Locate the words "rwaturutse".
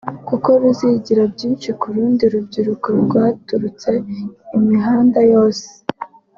3.03-3.91